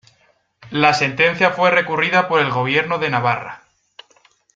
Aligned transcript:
La 0.71 0.95
sentencia 0.95 1.51
fue 1.51 1.69
recurrida 1.69 2.27
por 2.27 2.41
el 2.41 2.49
Gobierno 2.49 2.97
de 2.97 3.11
Navarra. 3.11 3.65